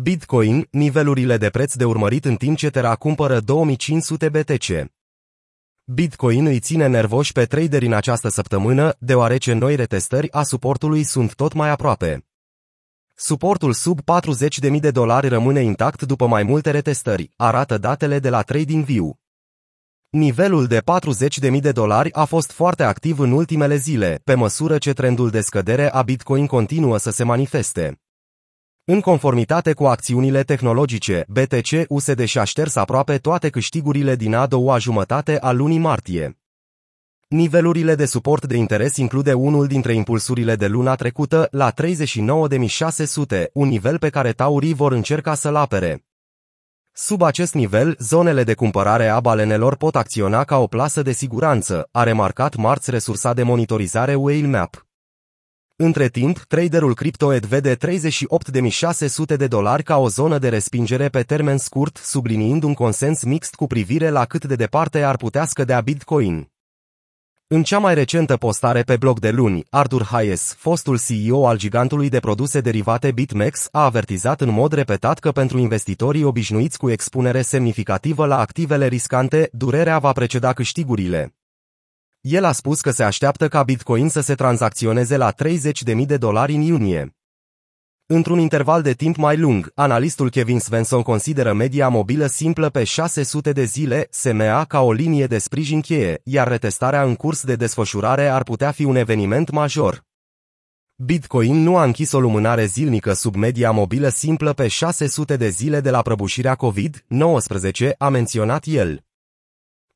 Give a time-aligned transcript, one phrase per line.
[0.00, 4.90] Bitcoin, nivelurile de preț de urmărit în timp ce Terra cumpără 2500 BTC.
[5.84, 11.34] Bitcoin îi ține nervoși pe traderi în această săptămână, deoarece noi retestări a suportului sunt
[11.34, 12.26] tot mai aproape.
[13.14, 14.00] Suportul sub
[14.70, 19.18] 40.000 de dolari rămâne intact după mai multe retestări, arată datele de la TradingView.
[20.08, 20.80] Nivelul de
[21.50, 25.40] 40.000 de dolari a fost foarte activ în ultimele zile, pe măsură ce trendul de
[25.40, 27.98] scădere a Bitcoin continuă să se manifeste.
[28.86, 34.78] În conformitate cu acțiunile tehnologice, BTC USD și-a șters aproape toate câștigurile din a doua
[34.78, 36.38] jumătate a lunii martie.
[37.28, 43.68] Nivelurile de suport de interes include unul dintre impulsurile de luna trecută la 39.600, un
[43.68, 46.04] nivel pe care taurii vor încerca să-l apere.
[46.92, 51.88] Sub acest nivel, zonele de cumpărare a balenelor pot acționa ca o plasă de siguranță,
[51.92, 54.86] a remarcat marți resursa de monitorizare Whalemap.
[55.76, 61.58] Între timp, traderul CryptoEd vede 38.600 de dolari ca o zonă de respingere pe termen
[61.58, 66.48] scurt, subliniind un consens mixt cu privire la cât de departe ar putea scădea Bitcoin.
[67.46, 72.08] În cea mai recentă postare pe blog de luni, Arthur Hayes, fostul CEO al gigantului
[72.08, 77.42] de produse derivate BitMEX, a avertizat în mod repetat că pentru investitorii obișnuiți cu expunere
[77.42, 81.34] semnificativă la activele riscante, durerea va preceda câștigurile.
[82.26, 86.54] El a spus că se așteaptă ca Bitcoin să se tranzacționeze la 30.000 de dolari
[86.54, 87.16] în iunie.
[88.06, 93.52] Într-un interval de timp mai lung, analistul Kevin Svensson consideră media mobilă simplă pe 600
[93.52, 98.28] de zile, SMA, ca o linie de sprijin cheie, iar retestarea în curs de desfășurare
[98.28, 100.04] ar putea fi un eveniment major.
[100.94, 105.80] Bitcoin nu a închis o lumânare zilnică sub media mobilă simplă pe 600 de zile
[105.80, 109.03] de la prăbușirea COVID-19, a menționat el.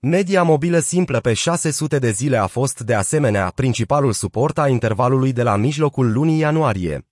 [0.00, 5.32] Media mobilă simplă pe 600 de zile a fost, de asemenea, principalul suport a intervalului
[5.32, 7.06] de la mijlocul lunii ianuarie.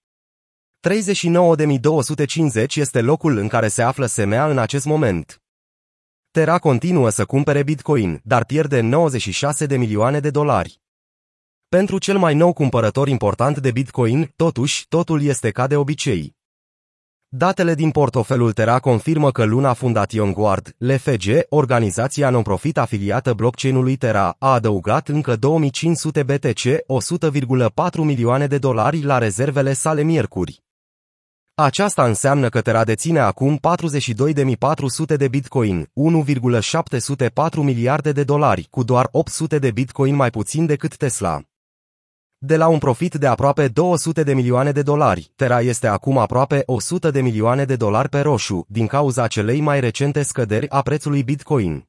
[0.88, 5.42] 39.250 este locul în care se află SMA în acest moment.
[6.30, 10.80] Terra continuă să cumpere Bitcoin, dar pierde 96 de milioane de dolari.
[11.68, 16.35] Pentru cel mai nou cumpărător important de Bitcoin, totuși, totul este ca de obicei.
[17.38, 24.36] Datele din portofelul Terra confirmă că Luna Fundation Guard, LFG, organizația non-profit afiliată blockchain-ului Terra,
[24.38, 30.62] a adăugat încă 2500 BTC, 100,4 milioane de dolari la rezervele sale miercuri.
[31.54, 33.60] Aceasta înseamnă că Terra deține acum
[35.10, 40.96] 42.400 de bitcoin, 1,704 miliarde de dolari, cu doar 800 de bitcoin mai puțin decât
[40.96, 41.40] Tesla.
[42.46, 46.62] De la un profit de aproape 200 de milioane de dolari, Terra este acum aproape
[46.66, 51.22] 100 de milioane de dolari pe roșu, din cauza celei mai recente scăderi a prețului
[51.22, 51.88] Bitcoin.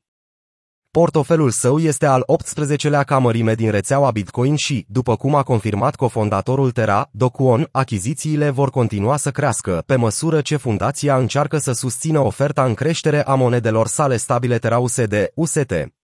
[0.92, 5.96] Portofelul său este al 18-lea ca mărime din rețeaua Bitcoin și, după cum a confirmat
[5.96, 12.20] cofondatorul Terra, Dokwon, achizițiile vor continua să crească, pe măsură ce fundația încearcă să susțină
[12.20, 15.97] oferta în creștere a monedelor sale stabile Terra USD, UST.